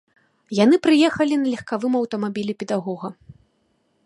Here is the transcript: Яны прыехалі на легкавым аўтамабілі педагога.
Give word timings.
Яны 0.59 0.79
прыехалі 0.87 1.37
на 1.41 1.47
легкавым 1.53 1.93
аўтамабілі 2.01 2.53
педагога. 2.65 3.07